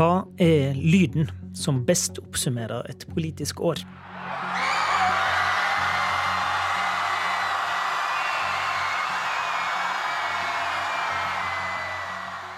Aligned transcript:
Hva 0.00 0.24
er 0.40 0.72
lyden 0.80 1.26
som 1.52 1.82
best 1.84 2.16
oppsummerer 2.22 2.86
et 2.88 3.02
politisk 3.12 3.58
år? 3.60 3.82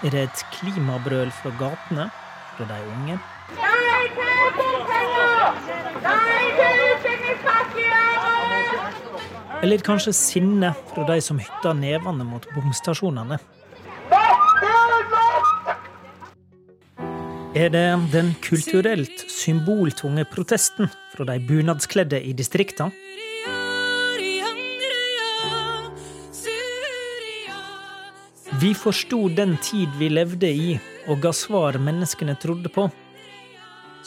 Er 0.07 0.15
det 0.15 0.21
et 0.21 0.43
klimabrøl 0.53 1.35
fra 1.35 1.51
gatene 1.59 2.05
fra 2.53 2.63
de 2.69 2.79
unge? 2.93 3.19
Nei 3.57 4.07
til 4.15 4.39
bompenger! 4.61 5.51
Nei 6.05 6.47
til 6.61 6.79
utbyggingspakker! 6.85 7.91
Eller 9.59 9.83
kanskje 9.83 10.15
sinne 10.15 10.71
fra 10.93 11.03
de 11.11 11.19
som 11.27 11.43
hytter 11.43 11.75
nevene 11.75 12.23
mot 12.23 12.47
bomstasjonene? 12.55 13.35
Er 17.53 17.69
det 17.69 18.09
den 18.09 18.31
kulturelt 18.41 19.19
symboltunge 19.29 20.23
protesten 20.25 20.87
fra 21.11 21.25
de 21.29 21.35
bunadskledde 21.45 22.17
i 22.17 22.31
distriktene? 22.33 22.89
Vi 28.57 28.71
forsto 28.73 29.29
den 29.29 29.53
tid 29.61 29.93
vi 29.99 30.09
levde 30.09 30.49
i, 30.49 30.79
og 31.05 31.21
ga 31.21 31.29
svar 31.29 31.77
menneskene 31.77 32.33
trodde 32.41 32.73
på. 32.73 32.87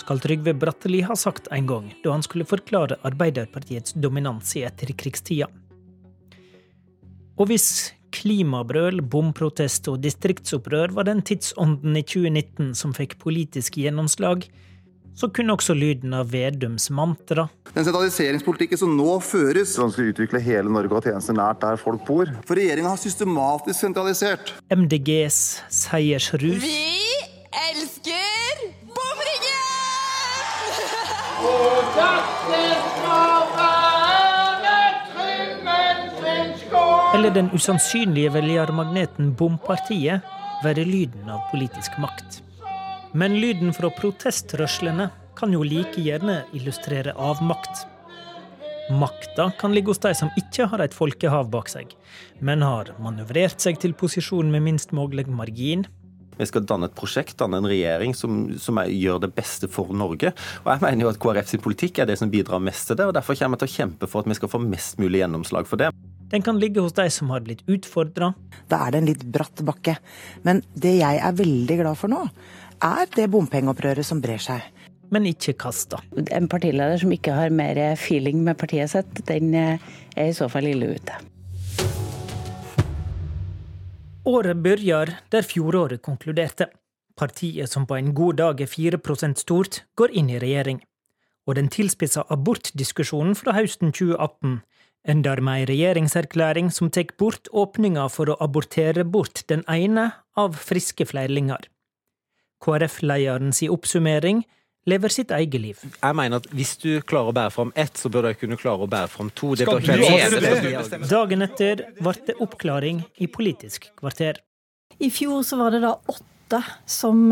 Skal 0.02 0.24
Trygve 0.26 0.50
Bratteli 0.58 1.04
ha 1.06 1.14
sagt 1.14 1.46
en 1.54 1.70
gang, 1.70 1.92
da 2.02 2.16
han 2.16 2.26
skulle 2.26 2.48
forklare 2.50 2.98
Arbeiderpartiets 3.06 3.94
dominans 3.94 4.56
i 4.58 4.64
etterkrigstida. 4.66 5.46
Og 7.38 7.46
hvis 7.46 7.92
klimabrøl, 8.16 9.02
bomprotest 9.04 9.88
og 9.92 10.00
distriktsopprør 10.04 10.94
var 10.96 11.08
den 11.08 11.22
tidsånden 11.26 11.96
i 11.98 12.04
2019 12.04 12.72
som 12.78 12.94
fikk 12.96 13.18
politisk 13.22 13.78
gjennomslag, 13.80 14.46
så 15.16 15.30
kunne 15.32 15.54
også 15.56 15.72
lyden 15.76 16.12
av 16.12 16.28
Vedums 16.28 16.90
mantra 16.92 17.46
Den 17.72 17.86
sentraliseringspolitikken 17.86 18.80
som 18.82 18.92
nå 18.98 19.14
føres 19.24 19.72
Vi 19.78 19.84
ønsker 19.86 20.04
å 20.04 20.10
utvikle 20.12 20.42
hele 20.44 20.72
Norge 20.72 20.98
og 20.98 21.08
tjenester 21.08 21.36
nært 21.36 21.62
der 21.64 21.80
folk 21.80 22.04
bor. 22.08 22.28
For 22.44 22.58
regjeringa 22.58 22.92
har 22.92 23.00
systematisk 23.00 23.80
sentralisert. 23.80 24.52
MDGs 24.68 25.40
seiersrus 25.72 26.60
Vi 26.64 26.76
elsker 27.72 28.66
bomringen! 28.92 29.56
Eller 37.16 37.30
den 37.30 37.48
usannsynlige 37.50 38.28
velgermagneten 38.34 39.30
Bompartiet 39.38 40.24
være 40.60 40.82
lyden 40.84 41.30
av 41.32 41.46
politisk 41.48 41.94
makt. 42.02 42.42
Men 43.16 43.38
lyden 43.40 43.72
fra 43.72 43.88
protestrørslene 43.88 45.06
kan 45.38 45.54
jo 45.54 45.62
like 45.64 46.02
gjerne 46.04 46.42
illustrere 46.52 47.14
avmakt. 47.16 47.86
Makta 49.00 49.48
kan 49.56 49.72
ligge 49.72 49.94
hos 49.94 50.02
de 50.04 50.12
som 50.18 50.28
ikke 50.36 50.66
har 50.68 50.84
et 50.84 50.96
folkehav 50.96 51.48
bak 51.54 51.72
seg, 51.72 51.94
men 52.44 52.60
har 52.60 52.92
manøvrert 53.00 53.64
seg 53.64 53.80
til 53.80 53.96
posisjon 53.96 54.52
med 54.52 54.66
minst 54.66 54.92
mulig 54.92 55.24
margin. 55.32 55.86
Vi 56.36 56.50
skal 56.50 56.68
danne 56.68 56.90
et 56.90 56.98
prosjekt, 56.98 57.38
danne 57.40 57.62
en 57.62 57.70
regjering 57.70 58.12
som, 58.12 58.42
som 58.60 58.76
er, 58.82 58.92
gjør 58.92 59.22
det 59.24 59.32
beste 59.38 59.70
for 59.72 59.96
Norge. 59.96 60.34
Og 60.66 60.68
jeg 60.74 60.84
mener 60.84 61.06
jo 61.06 61.14
at 61.14 61.22
KrF 61.22 61.48
sin 61.48 61.64
politikk 61.64 62.02
er 62.04 62.12
det 62.12 62.18
som 62.20 62.28
bidrar 62.28 62.60
mest 62.60 62.90
til 62.90 63.00
det, 63.00 63.08
og 63.08 63.16
derfor 63.16 63.40
kommer 63.40 63.56
jeg 63.56 63.64
til 63.64 63.72
å 63.72 63.76
kjempe 63.80 64.10
for 64.12 64.20
at 64.20 64.28
vi 64.28 64.36
skal 64.36 64.52
få 64.52 64.60
mest 64.68 65.00
mulig 65.00 65.24
gjennomslag 65.24 65.72
for 65.72 65.80
det. 65.80 65.94
Den 66.30 66.42
kan 66.42 66.58
ligge 66.58 66.82
hos 66.82 66.96
de 66.96 67.06
som 67.10 67.30
har 67.30 67.44
blitt 67.46 67.62
utfordra. 67.70 68.32
Da 68.70 68.80
er 68.82 68.94
det 68.94 69.00
en 69.00 69.10
litt 69.10 69.24
bratt 69.30 69.62
bakke. 69.66 69.96
Men 70.42 70.62
det 70.74 70.96
jeg 70.98 71.20
er 71.22 71.38
veldig 71.38 71.78
glad 71.82 72.00
for 72.00 72.10
nå, 72.10 72.24
er 72.82 73.06
det 73.14 73.30
bompengeopprøret 73.32 74.06
som 74.06 74.20
brer 74.24 74.42
seg. 74.42 74.64
Men 75.14 75.28
ikke 75.30 75.54
kasta. 75.54 76.00
En 76.34 76.48
partileder 76.50 76.98
som 76.98 77.12
ikke 77.14 77.36
har 77.36 77.54
mer 77.54 77.78
feeling 78.00 78.42
med 78.42 78.58
partiet 78.58 78.90
sitt, 78.90 79.22
den 79.28 79.54
er 79.54 79.78
i 80.18 80.32
så 80.34 80.50
fall 80.50 80.66
ille 80.66 80.96
ute. 80.98 81.20
Året 84.26 84.58
begynner 84.58 85.12
der 85.30 85.46
fjoråret 85.46 86.02
konkluderte. 86.02 86.66
Partiet 87.16 87.70
som 87.70 87.86
på 87.86 87.94
en 87.94 88.10
god 88.14 88.40
dag 88.42 88.60
er 88.60 88.68
4% 88.68 89.38
stort, 89.38 89.84
går 89.94 90.10
inn 90.18 90.32
i 90.34 90.40
regjering. 90.42 90.82
Og 91.46 91.54
den 91.54 91.70
tilspissa 91.70 92.26
abortdiskusjonen 92.34 93.38
fra 93.38 93.54
høsten 93.54 93.94
2018 93.94 94.58
ender 95.10 95.40
med 95.44 95.62
ei 95.62 95.68
regjeringserklæring 95.70 96.72
som 96.74 96.90
tar 96.90 97.12
bort 97.18 97.48
åpninga 97.52 98.08
for 98.12 98.32
å 98.32 98.36
abortere 98.42 99.04
bort 99.04 99.44
den 99.50 99.64
ene 99.70 100.10
av 100.36 100.58
friske 100.58 101.06
flerlinger. 101.08 101.68
KrF-lederen 102.64 103.52
si 103.54 103.68
oppsummering 103.70 104.44
lever 104.86 105.12
sitt 105.12 105.32
eget 105.34 105.60
liv. 105.60 105.82
Jeg 106.02 106.16
mener 106.16 106.40
at 106.42 106.46
Hvis 106.54 106.76
du 106.82 107.00
klarer 107.02 107.32
å 107.32 107.36
bære 107.36 107.54
fram 107.54 107.72
ett, 107.74 107.98
så 107.98 108.10
bør 108.12 108.30
du 108.30 108.40
kunne 108.42 108.58
klare 108.60 108.86
å 108.86 108.90
bære 108.90 109.10
fram 109.12 109.30
to. 109.34 109.54
Det 109.58 109.66
bør 109.66 111.08
Dagen 111.10 111.42
etter 111.42 111.84
ble 111.98 112.14
det 112.26 112.38
oppklaring 112.40 113.04
i 113.18 113.26
Politisk 113.26 113.90
kvarter. 113.98 114.40
I 115.02 115.10
fjor 115.10 115.42
så 115.44 115.58
var 115.60 115.74
det 115.74 115.82
da 115.84 115.96
åtte 115.98 116.35
som, 116.86 117.24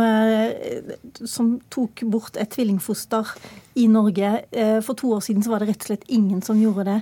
som 1.23 1.53
tok 1.71 2.03
bort 2.11 2.39
et 2.41 2.51
tvillingfoster 2.51 3.31
i 3.79 3.87
Norge. 3.91 4.33
For 4.87 4.99
to 4.99 5.13
år 5.17 5.23
siden 5.27 5.45
var 5.47 5.63
det 5.63 5.71
rett 5.71 5.85
og 5.85 5.91
slett 5.93 6.09
ingen 6.11 6.43
som 6.43 6.59
gjorde 6.59 6.87
det. 6.89 6.97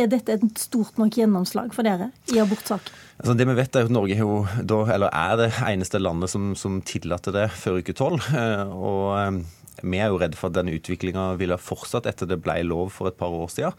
Er 0.00 0.08
dette 0.12 0.38
et 0.38 0.62
stort 0.62 0.96
nok 1.00 1.18
gjennomslag 1.20 1.74
for 1.76 1.84
dere 1.84 2.10
i 2.32 2.40
abortsak? 2.40 2.88
Altså 3.18 3.34
det 3.34 3.48
vi 3.50 3.58
vet 3.58 3.76
er 3.76 3.88
at 3.88 3.92
Norge 3.92 4.16
jo 4.16 4.40
da, 4.62 4.80
er 5.10 5.36
det 5.40 5.50
eneste 5.66 6.00
landet 6.00 6.32
som, 6.32 6.52
som 6.56 6.80
tillater 6.86 7.34
det 7.34 7.48
før 7.58 7.82
uke 7.82 7.96
tolv. 7.96 8.24
Og 8.72 9.42
vi 9.82 10.00
er 10.00 10.12
jo 10.12 10.18
redd 10.20 10.36
for 10.38 10.50
at 10.50 10.58
denne 10.58 10.74
utviklinga 10.76 11.30
ville 11.40 11.58
fortsatt 11.60 12.08
etter 12.10 12.28
det 12.30 12.40
ble 12.44 12.60
lov 12.66 12.92
for 12.94 13.10
et 13.10 13.18
par 13.18 13.34
år 13.34 13.50
siden. 13.52 13.76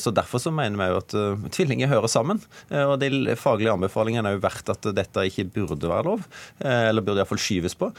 Så 0.00 0.12
Derfor 0.18 0.40
så 0.42 0.50
mener 0.54 0.80
vi 0.80 0.88
jo 0.90 0.98
at 0.98 1.52
tvillinger 1.54 1.90
hører 1.90 2.10
sammen. 2.10 2.40
Og 2.72 2.96
De 3.00 3.36
faglige 3.38 3.74
anbefalingene 3.74 4.32
er 4.32 4.38
jo 4.38 4.42
verdt 4.42 4.72
at 4.72 4.88
dette 4.96 5.26
ikke 5.28 5.46
burde 5.54 5.90
være 5.90 6.08
lov, 6.08 6.24
eller 6.64 7.04
burde 7.04 7.22
iallfall 7.22 7.40
skyves 7.42 7.76
på. 7.78 7.92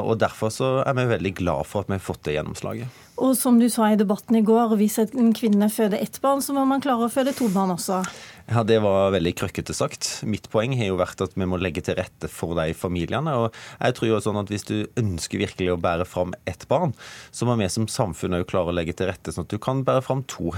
Og 0.00 0.14
Derfor 0.20 0.54
så 0.54 0.70
er 0.84 0.96
vi 0.96 1.10
veldig 1.12 1.34
glad 1.42 1.68
for 1.68 1.84
at 1.84 1.92
vi 1.92 1.98
har 1.98 2.06
fått 2.08 2.24
det 2.28 2.38
gjennomslaget. 2.38 3.04
Og 3.18 3.34
som 3.34 3.58
du 3.58 3.66
sa 3.72 3.90
i 3.90 3.98
debatten 3.98 4.38
i 4.38 4.44
går, 4.46 4.76
hvis 4.78 5.00
en 5.02 5.32
kvinne 5.34 5.68
føder 5.72 5.98
ett 5.98 6.20
barn, 6.22 6.42
så 6.44 6.54
må 6.54 6.64
man 6.68 6.82
klare 6.84 7.08
å 7.08 7.12
føde 7.12 7.34
to 7.36 7.48
barn 7.54 7.74
også. 7.74 8.04
Ja, 8.48 8.62
Det 8.64 8.78
var 8.80 9.10
veldig 9.12 9.34
krøkkete 9.36 9.74
sagt. 9.76 10.22
Mitt 10.24 10.46
poeng 10.48 10.72
har 10.78 10.88
jo 10.88 10.96
vært 10.96 11.20
at 11.20 11.34
vi 11.36 11.44
må 11.44 11.58
legge 11.60 11.82
til 11.84 11.98
rette 11.98 12.30
for 12.32 12.56
de 12.56 12.72
familiene. 12.72 13.28
og 13.28 13.52
jeg 13.80 13.94
tror 13.94 14.08
jo 14.08 14.20
sånn 14.24 14.40
at 14.40 14.48
Hvis 14.48 14.64
du 14.64 14.86
ønsker 14.96 15.38
virkelig 15.38 15.72
å 15.72 15.80
bære 15.80 16.06
fram 16.06 16.32
ett 16.46 16.64
barn, 16.68 16.94
så 17.30 17.44
må 17.44 17.58
vi 17.58 17.68
som 17.68 17.86
samfunn 17.86 18.32
jo 18.38 18.44
klare 18.44 18.72
å 18.72 18.74
legge 18.74 18.96
til 18.96 19.08
rette 19.08 19.32
sånn 19.32 19.44
at 19.44 19.52
du 19.52 19.58
kan 19.58 19.84
bære 19.84 20.02
fram 20.02 20.24
to. 20.24 20.52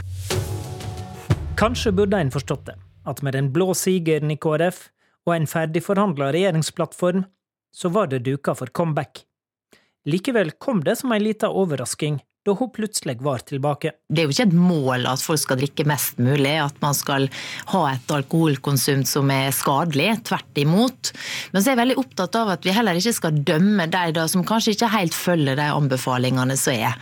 Kanskje 1.56 1.92
burde 1.92 2.14
en 2.14 2.30
forstått 2.30 2.66
det, 2.66 2.76
at 3.04 3.22
med 3.22 3.34
den 3.34 3.50
blå 3.50 3.74
sigeren 3.74 4.30
i 4.30 4.36
KrF 4.36 4.90
og 5.26 5.34
en 5.34 5.46
ferdigforhandla 5.46 6.30
regjeringsplattform, 6.32 7.26
så 7.74 7.88
var 7.90 8.06
det 8.06 8.22
duka 8.22 8.54
for 8.54 8.66
comeback. 8.66 9.26
Likevel 10.06 10.52
kom 10.58 10.80
det 10.84 10.96
som 10.96 11.12
ei 11.12 11.18
lita 11.18 11.50
overrasking 11.50 12.20
da 12.46 12.52
hun 12.56 12.70
plutselig 12.72 13.18
var 13.20 13.38
tilbake. 13.44 13.90
Det 14.08 14.22
er 14.22 14.28
jo 14.28 14.32
ikke 14.32 14.46
et 14.48 14.54
mål 14.56 15.04
at 15.10 15.20
folk 15.20 15.42
skal 15.42 15.58
drikke 15.60 15.84
mest 15.88 16.16
mulig, 16.22 16.54
at 16.56 16.78
man 16.80 16.96
skal 16.96 17.26
ha 17.74 17.82
et 17.90 18.14
alkoholkonsum 18.16 19.02
som 19.08 19.28
er 19.34 19.50
skadelig. 19.52 20.14
Tvert 20.24 20.60
imot. 20.62 21.10
Men 21.52 21.60
så 21.60 21.68
er 21.68 21.74
jeg 21.74 21.80
veldig 21.82 21.98
opptatt 22.00 22.38
av 22.40 22.54
at 22.54 22.64
vi 22.64 22.72
heller 22.72 22.96
ikke 22.96 23.12
skal 23.18 23.42
dømme 23.44 23.86
de 23.92 24.24
som 24.32 24.46
kanskje 24.48 24.72
ikke 24.72 24.88
helt 24.94 25.16
følger 25.16 25.60
de 25.60 25.68
anbefalingene 25.68 26.56
som 26.56 26.80
er. 26.80 26.96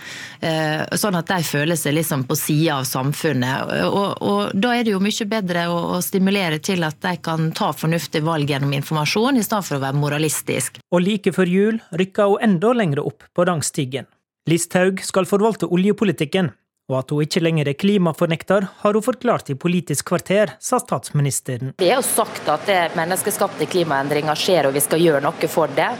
Sånn 0.99 1.21
at 1.21 1.31
de 1.31 1.39
føler 1.47 1.79
seg 1.79 1.95
liksom 1.95 2.27
på 2.27 2.35
sida 2.39 2.81
av 2.81 2.91
samfunnet. 2.91 3.73
Og, 3.87 4.19
og, 4.19 4.43
da 4.59 4.75
er 4.75 4.85
det 4.89 4.97
jo 4.97 5.03
mye 5.03 5.31
bedre 5.31 5.69
å, 5.71 5.79
å 5.95 6.03
stimulere 6.03 6.59
til 6.59 6.83
at 6.89 6.99
de 7.05 7.15
kan 7.23 7.53
ta 7.55 7.71
fornuftige 7.77 8.27
valg 8.27 8.51
gjennom 8.51 8.75
informasjon, 8.75 9.39
i 9.39 9.47
stedet 9.47 9.71
for 9.71 9.79
å 9.79 9.87
være 9.87 10.03
moralistisk. 10.03 10.83
Og 10.91 11.05
like 11.07 11.35
før 11.37 11.59
jul 11.59 11.83
rykka 11.95 12.27
hun 12.27 12.49
enda 12.51 12.75
lenger 12.75 13.07
opp 13.07 13.27
på 13.35 13.47
rangstigen. 13.47 14.11
Listhaug 14.49 15.03
skal 15.05 15.27
forvalte 15.29 15.67
oljepolitikken, 15.69 16.47
og 16.89 16.95
at 17.03 17.11
hun 17.13 17.25
ikke 17.27 17.43
lenger 17.43 17.69
er 17.69 17.77
klimafornekter, 17.77 18.65
har 18.81 18.97
hun 18.97 19.05
forklart 19.05 19.51
i 19.53 19.57
Politisk 19.61 20.07
kvarter, 20.09 20.55
sa 20.57 20.79
statsministeren. 20.81 21.75
Det 21.83 21.91
er 21.91 21.99
jo 21.99 22.07
sagt 22.07 22.49
at 22.49 22.65
det 22.69 22.79
menneskeskapte 22.97 23.69
klimaendringer 23.69 24.39
skjer, 24.39 24.71
og 24.71 24.77
vi 24.79 24.81
skal 24.81 25.03
gjøre 25.05 25.21
noe 25.27 25.51
for 25.53 25.69
det. 25.77 25.91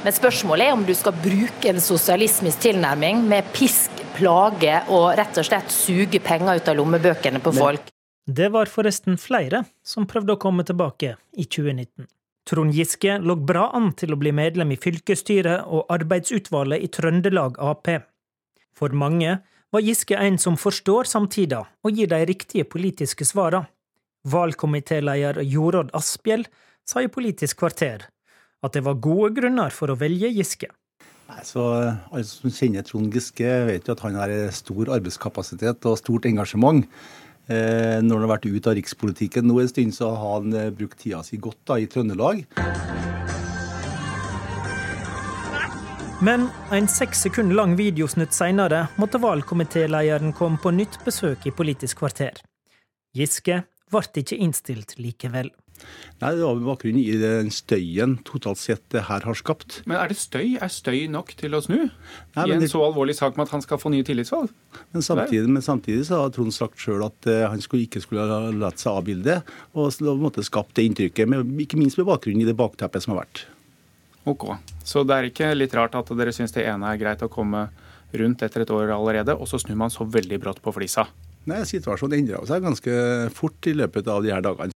Men 0.00 0.16
spørsmålet 0.16 0.70
er 0.70 0.78
om 0.78 0.86
du 0.88 0.94
skal 0.96 1.18
bruke 1.20 1.68
en 1.68 1.82
sosialismisk 1.84 2.62
tilnærming 2.64 3.20
med 3.28 3.50
pisk, 3.52 4.00
plage 4.16 4.78
og 4.88 5.10
rett 5.20 5.42
og 5.42 5.48
slett 5.50 5.74
suge 5.74 6.22
penger 6.24 6.56
ut 6.56 6.72
av 6.72 6.78
lommebøkene 6.80 7.42
på 7.44 7.52
folk. 7.58 7.92
Det 8.24 8.48
var 8.54 8.70
forresten 8.72 9.20
flere 9.20 9.66
som 9.84 10.08
prøvde 10.08 10.38
å 10.38 10.40
komme 10.40 10.64
tilbake 10.64 11.18
i 11.36 11.44
2019. 11.44 12.08
Trond 12.48 12.74
Giske 12.74 13.18
lå 13.20 13.36
bra 13.46 13.68
an 13.76 13.92
til 13.98 14.14
å 14.14 14.18
bli 14.20 14.32
medlem 14.34 14.72
i 14.74 14.78
fylkesstyret 14.80 15.68
og 15.68 15.90
arbeidsutvalget 15.92 16.82
i 16.82 16.88
Trøndelag 16.92 17.60
Ap. 17.62 17.90
For 18.74 18.96
mange 18.96 19.38
var 19.70 19.84
Giske 19.84 20.16
en 20.18 20.38
som 20.40 20.58
forstår 20.58 21.06
samtida 21.10 21.62
og 21.84 21.94
gir 21.94 22.10
de 22.10 22.24
riktige 22.26 22.66
politiske 22.66 23.26
svara. 23.28 23.64
Valgkomitéleder 24.28 25.40
Jorodd 25.46 25.92
Asphjell 25.96 26.44
sa 26.84 27.04
i 27.04 27.12
Politisk 27.12 27.60
kvarter 27.62 28.08
at 28.60 28.76
det 28.76 28.82
var 28.84 29.00
gode 29.00 29.32
grunner 29.38 29.72
for 29.72 29.92
å 29.92 29.98
velge 30.00 30.28
Giske. 30.34 30.68
Nei, 31.30 31.42
så 31.46 31.62
Alle 32.10 32.26
som 32.26 32.50
kjenner 32.50 32.84
Trond 32.84 33.14
Giske, 33.14 33.46
vet 33.68 33.86
jo 33.86 33.94
at 33.94 34.02
han 34.02 34.18
har 34.18 34.32
stor 34.52 34.90
arbeidskapasitet 34.96 35.86
og 35.86 35.98
stort 36.00 36.26
engasjement. 36.28 36.82
Eh, 37.50 37.98
når 38.04 38.14
han 38.14 38.24
har 38.28 38.30
vært 38.36 38.46
ute 38.46 38.70
av 38.70 38.76
rikspolitikken 38.78 39.48
nå 39.48 39.56
en 39.58 39.70
stund, 39.70 39.94
så 39.96 40.12
har 40.14 40.36
han 40.36 40.52
eh, 40.54 40.68
brukt 40.70 41.00
tida 41.02 41.24
si 41.26 41.38
godt 41.42 41.58
da, 41.66 41.80
i 41.82 41.88
Trøndelag. 41.90 42.44
Men 46.22 46.46
en 46.70 46.86
seks 46.92 47.24
sekunder 47.24 47.56
lang 47.56 47.74
videosnutt 47.80 48.36
seinere 48.36 48.84
måtte 49.00 49.18
valgkomitélederen 49.22 50.34
komme 50.36 50.60
på 50.62 50.70
nytt 50.76 51.00
besøk 51.02 51.48
i 51.48 51.54
Politisk 51.56 52.04
kvarter. 52.04 52.38
Giske 53.16 53.62
ble 53.90 54.22
ikke 54.22 54.38
innstilt 54.38 54.94
likevel. 55.00 55.50
Nei, 56.20 56.34
Det 56.36 56.44
var 56.44 56.54
med 56.58 56.66
bakgrunn 56.68 56.98
i 57.00 57.16
den 57.16 57.48
støyen 57.54 58.18
totalt 58.28 58.60
sett 58.60 58.82
det 58.92 59.06
her 59.08 59.24
har 59.24 59.34
skapt. 59.38 59.80
Men 59.88 59.96
er 59.96 60.08
det 60.12 60.18
støy? 60.20 60.58
Er 60.60 60.68
støy 60.68 61.06
nok 61.08 61.32
til 61.40 61.56
å 61.56 61.62
snu? 61.64 61.88
Nei, 62.36 62.46
I 62.46 62.52
en 62.52 62.60
det- 62.60 62.70
så 62.70 62.82
alvorlig 62.84 63.14
sak 63.16 63.36
med 63.36 63.46
at 63.48 63.54
han 63.56 63.62
skal 63.62 63.78
få 63.78 63.90
nye 63.90 64.04
tillitsvalg? 64.04 64.50
Men 64.92 65.02
samtidig, 65.02 65.48
men 65.48 65.62
samtidig 65.62 66.04
så 66.06 66.20
har 66.22 66.30
Trond 66.30 66.52
sagt 66.52 66.76
sjøl 66.76 67.04
at 67.06 67.26
eh, 67.26 67.48
han 67.48 67.58
skulle, 67.60 67.86
ikke 67.88 68.02
skulle 68.02 68.26
ha 68.28 68.50
latt 68.50 68.78
seg 68.78 68.92
avbilde, 68.92 69.42
og 69.74 69.90
på 69.90 70.12
en 70.12 70.20
måte 70.20 70.44
skapt 70.44 70.74
det 70.74 70.84
inntrykket, 70.90 71.26
med, 71.28 71.56
ikke 71.58 71.78
minst 71.78 71.96
med 71.96 72.06
bakgrunn 72.06 72.40
i 72.42 72.44
det 72.44 72.56
bakteppet 72.56 73.02
som 73.02 73.14
har 73.16 73.24
vært. 73.24 73.46
Ok. 74.26 74.44
Så 74.84 75.06
det 75.06 75.16
er 75.16 75.30
ikke 75.30 75.56
litt 75.56 75.72
rart 75.74 75.94
at 75.94 76.06
dere 76.16 76.32
syns 76.32 76.52
det 76.52 76.66
ene 76.66 76.84
er 76.92 76.98
greit 77.00 77.22
å 77.24 77.30
komme 77.32 77.70
rundt 78.12 78.42
etter 78.42 78.62
et 78.62 78.70
år 78.74 78.90
allerede, 78.92 79.34
og 79.38 79.48
så 79.48 79.58
snur 79.62 79.76
man 79.76 79.92
så 79.92 80.04
veldig 80.04 80.38
brått 80.42 80.60
på 80.62 80.74
flisa? 80.74 81.06
Nei, 81.48 81.62
Situasjonen 81.64 82.18
endra 82.18 82.42
seg 82.46 82.62
ganske 82.62 83.30
fort 83.32 83.66
i 83.70 83.72
løpet 83.72 84.06
av 84.12 84.22
de 84.22 84.32
her 84.34 84.42
dagene. 84.44 84.74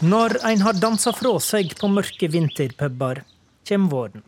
Når 0.00 0.38
en 0.48 0.62
har 0.64 0.78
dansa 0.80 1.12
fra 1.12 1.34
seg 1.44 1.74
på 1.76 1.88
mørke 1.92 2.24
vinterpuber, 2.32 3.18
kommer 3.68 3.90
våren. 3.92 4.22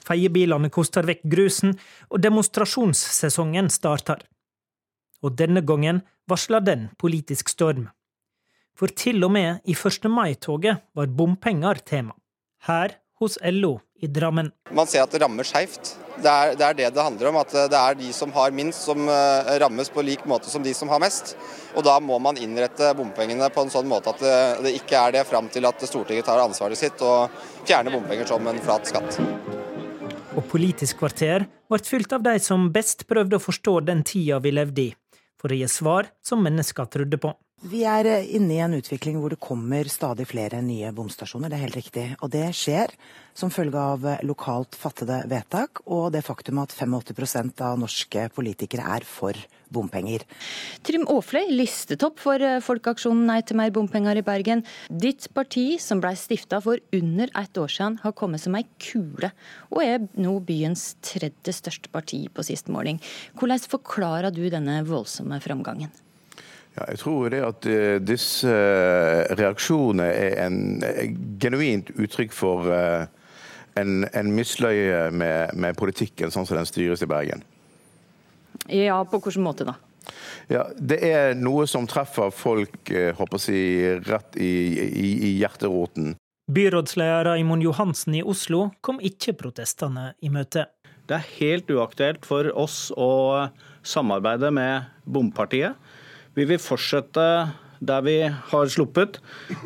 Feiebilene 0.00 0.70
koster 0.72 1.04
vekk 1.04 1.26
grusen, 1.34 1.74
og 2.08 2.22
demonstrasjonssesongen 2.24 3.68
starter. 3.68 4.22
Og 5.20 5.36
denne 5.36 5.60
gangen 5.68 6.00
varsler 6.24 6.64
den 6.64 6.88
politisk 6.96 7.52
storm. 7.52 7.90
For 8.72 8.88
til 8.88 9.20
og 9.28 9.34
med 9.36 9.60
i 9.68 9.76
1. 9.76 10.08
mai-toget 10.08 10.80
var 10.96 11.12
bompenger 11.12 11.84
tema. 11.84 12.16
Her 12.64 12.96
hos 13.22 13.38
LO 13.42 13.76
i 14.02 14.08
Drammen. 14.10 14.50
Man 14.74 14.88
ser 14.90 15.04
at 15.04 15.12
det 15.14 15.22
rammer 15.22 15.46
skeivt. 15.46 15.94
Det, 16.16 16.32
det 16.58 16.66
er 16.66 16.76
det 16.76 16.88
det 16.94 17.04
handler 17.06 17.30
om. 17.30 17.38
At 17.40 17.54
det 17.54 17.78
er 17.78 17.98
de 17.98 18.10
som 18.14 18.32
har 18.34 18.54
minst 18.54 18.84
som 18.88 19.06
eh, 19.08 19.52
rammes 19.62 19.90
på 19.94 20.04
lik 20.04 20.24
måte 20.28 20.50
som 20.50 20.64
de 20.64 20.74
som 20.74 20.90
har 20.92 21.00
mest. 21.02 21.36
Og 21.76 21.86
da 21.86 21.96
må 22.02 22.18
man 22.22 22.40
innrette 22.40 22.92
bompengene 22.98 23.48
på 23.54 23.64
en 23.64 23.72
sånn 23.72 23.88
måte 23.90 24.12
at 24.12 24.22
det, 24.22 24.38
det 24.66 24.74
ikke 24.80 24.98
er 24.98 25.16
det 25.18 25.26
fram 25.30 25.48
til 25.52 25.68
at 25.70 25.86
Stortinget 25.86 26.26
tar 26.28 26.42
ansvaret 26.42 26.78
sitt 26.78 27.02
og 27.06 27.30
fjerner 27.62 27.94
bompenger 27.94 28.28
som 28.28 28.50
en 28.50 28.60
flat 28.62 28.90
skatt. 28.90 29.20
Og 30.32 30.44
Politisk 30.50 30.98
kvarter 31.02 31.46
ble 31.70 31.80
fylt 31.86 32.12
av 32.16 32.24
de 32.26 32.34
som 32.42 32.70
best 32.74 33.06
prøvde 33.08 33.38
å 33.38 33.42
forstå 33.42 33.78
den 33.86 34.02
tida 34.08 34.40
vi 34.42 34.52
levde 34.54 34.86
i, 34.88 34.90
for 35.40 35.52
å 35.52 35.58
gi 35.62 35.68
svar 35.70 36.10
som 36.24 36.42
mennesker 36.44 36.90
trodde 36.92 37.20
på. 37.20 37.32
Vi 37.62 37.84
er 37.86 38.08
eh, 38.10 38.24
inne 38.34 38.56
i 38.56 38.62
en 38.64 38.72
utvikling 38.74 39.20
hvor 39.22 39.30
det 39.30 39.38
kommer 39.42 39.86
stadig 39.86 40.24
flere 40.26 40.58
nye 40.66 40.88
bomstasjoner, 40.96 41.46
det 41.46 41.60
er 41.60 41.62
helt 41.68 41.78
riktig. 41.78 42.06
Og 42.18 42.32
det 42.34 42.48
skjer 42.58 42.90
som 43.38 43.52
følge 43.54 43.78
av 43.78 44.02
eh, 44.08 44.24
lokalt 44.26 44.74
fattede 44.74 45.20
vedtak 45.30 45.84
og 45.86 46.08
det 46.10 46.24
faktum 46.26 46.58
at 46.58 46.74
85% 46.74 47.62
av 47.62 47.78
norske 47.78 48.26
politikere 48.34 48.88
er 48.96 49.06
for 49.06 49.38
bompenger. 49.70 50.26
Trym 50.82 51.06
Aafløy, 51.06 51.54
listetopp 51.54 52.18
for 52.24 52.42
eh, 52.42 52.58
Folkeaksjonen 52.66 53.30
Nei 53.30 53.38
til 53.46 53.62
mer 53.62 53.70
bompenger 53.78 54.18
i 54.18 54.26
Bergen. 54.26 54.66
Ditt 54.90 55.30
parti, 55.30 55.78
som 55.78 56.02
ble 56.02 56.16
stifta 56.18 56.58
for 56.66 56.82
under 56.98 57.30
ett 57.30 57.62
år 57.62 57.70
siden, 57.70 58.02
har 58.02 58.18
kommet 58.18 58.42
som 58.42 58.58
ei 58.58 58.66
kule, 58.82 59.30
og 59.70 59.84
er 59.86 60.02
nå 60.18 60.40
byens 60.50 60.96
tredje 60.98 61.54
største 61.62 61.94
parti 61.94 62.24
på 62.26 62.42
sist 62.50 62.74
måling. 62.74 62.98
Hvordan 63.38 63.68
forklarer 63.70 64.34
du 64.34 64.48
denne 64.50 64.82
voldsomme 64.90 65.38
framgangen? 65.46 65.94
Ja, 66.72 66.86
jeg 66.88 67.02
tror 67.02 67.28
det 67.32 67.42
at 67.44 67.66
eh, 67.68 67.98
disse 68.00 68.48
eh, 68.48 69.26
reaksjonene 69.36 70.06
er 70.08 70.38
en 70.46 70.60
eh, 70.86 71.10
genuint 71.40 71.92
uttrykk 71.92 72.32
for 72.32 72.70
en, 72.72 73.92
en 74.08 74.32
misløye 74.32 75.10
med, 75.12 75.52
med 75.52 75.76
politikken 75.76 76.32
sånn 76.32 76.48
som 76.48 76.56
den 76.56 76.68
styres 76.68 77.04
i 77.04 77.08
Bergen. 77.10 77.44
Ja, 78.72 79.02
på 79.04 79.20
hvilken 79.20 79.44
måte 79.44 79.68
da? 79.68 79.76
Ja, 80.50 80.66
Det 80.76 80.98
er 81.06 81.36
noe 81.38 81.68
som 81.70 81.86
treffer 81.88 82.32
folk 82.34 82.90
håper 82.90 83.44
jeg, 83.52 84.00
rett 84.08 84.36
i, 84.40 84.52
i, 84.82 85.08
i 85.28 85.30
hjerteroten. 85.38 86.14
Byrådsleder 86.52 87.28
Raimond 87.30 87.62
Johansen 87.62 88.16
i 88.18 88.24
Oslo 88.26 88.70
kom 88.84 88.98
ikke 89.00 89.36
protestene 89.38 90.12
i 90.20 90.32
møte. 90.32 90.66
Det 91.06 91.18
er 91.18 91.30
helt 91.38 91.70
uaktuelt 91.70 92.26
for 92.26 92.48
oss 92.58 92.90
å 92.96 93.48
samarbeide 93.86 94.50
med 94.54 94.90
bompartiet. 95.04 95.78
Vi 96.36 96.46
vil 96.48 96.60
fortsette 96.62 97.26
der 97.82 98.04
vi 98.06 98.18
har 98.24 98.70
sluppet. 98.70 99.18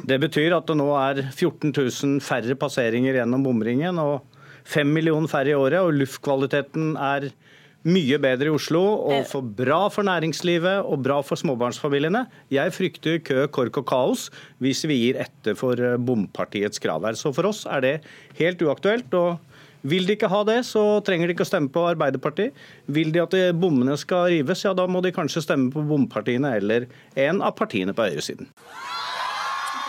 Det 0.09 0.17
betyr 0.23 0.55
at 0.57 0.69
det 0.69 0.79
nå 0.79 0.89
er 0.99 1.21
14 1.29 1.71
000 1.71 2.23
færre 2.25 2.57
passeringer 2.59 3.19
gjennom 3.21 3.45
bomringen 3.45 4.01
og 4.01 4.25
5 4.67 4.89
millioner 4.89 5.31
færre 5.31 5.53
i 5.53 5.59
året. 5.59 5.83
Og 5.85 5.99
luftkvaliteten 6.01 6.95
er 6.97 7.29
mye 7.87 8.19
bedre 8.19 8.49
i 8.49 8.55
Oslo 8.55 8.83
og 9.07 9.29
for 9.31 9.47
bra 9.59 9.85
for 9.93 10.07
næringslivet 10.09 10.89
og 10.89 11.05
bra 11.07 11.21
for 11.23 11.39
småbarnsfamiliene. 11.39 12.25
Jeg 12.51 12.75
frykter 12.75 13.21
kø, 13.23 13.45
kork 13.53 13.79
og 13.83 13.87
kaos 13.87 14.27
hvis 14.65 14.83
vi 14.91 14.99
gir 15.05 15.21
etter 15.23 15.55
for 15.59 15.79
eh, 15.79 15.99
bompartiets 16.01 16.83
krav 16.83 17.07
her. 17.07 17.19
Så 17.19 17.31
for 17.37 17.53
oss 17.53 17.62
er 17.71 17.85
det 17.85 17.95
helt 18.41 18.65
uaktuelt. 18.67 19.15
og 19.15 19.39
vil 19.91 20.06
de 20.09 20.17
ikke 20.17 20.31
ha 20.33 20.43
det, 20.49 20.61
så 20.69 20.83
trenger 21.06 21.29
de 21.29 21.37
ikke 21.37 21.47
å 21.47 21.49
stemme 21.49 21.73
på 21.73 21.87
Arbeiderpartiet. 21.88 22.56
Vil 22.93 23.12
de 23.15 23.23
at 23.23 23.37
bommene 23.59 23.97
skal 24.00 24.31
rives, 24.35 24.65
ja 24.67 24.75
da 24.77 24.87
må 24.91 25.03
de 25.05 25.15
kanskje 25.15 25.44
stemme 25.44 25.73
på 25.75 25.85
bompartiene 25.87 26.56
eller 26.59 26.88
en 27.29 27.43
av 27.44 27.56
partiene 27.59 27.94
på 27.97 28.09
høyresiden. 28.09 28.50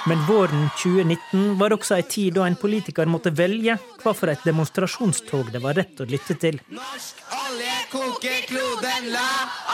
Men 0.08 0.22
våren 0.24 0.70
2019 0.80 1.58
var 1.60 1.74
også 1.76 1.98
ei 1.98 2.04
tid 2.08 2.38
da 2.38 2.46
en 2.48 2.56
politiker 2.56 3.10
måtte 3.12 3.34
velge 3.36 3.74
hva 4.04 4.14
for 4.16 4.32
et 4.32 4.46
demonstrasjonstog 4.48 5.50
det 5.52 5.60
var 5.60 5.76
rett 5.76 6.00
å 6.00 6.08
lytte 6.08 6.38
til. 6.40 6.62
Norsk 6.72 7.20
Olje 7.36 7.74
koker 7.92 8.46
kloden, 8.48 9.10
la 9.12 9.28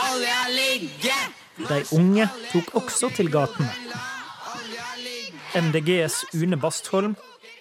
olja 0.08 0.40
ligge. 0.50 1.14
De 1.68 1.78
unge 1.94 2.26
tok 2.50 2.74
også 2.82 3.12
til 3.14 3.30
gatene. 3.30 3.70
MDGs 5.54 6.24
Une 6.34 6.58
Bastholm 6.58 7.14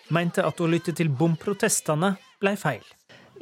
mente 0.10 0.42
at 0.42 0.58
å 0.58 0.70
lytte 0.70 0.96
til 0.98 1.14
bomprotestene 1.14 2.16
ble 2.44 2.58
feil. 2.60 2.84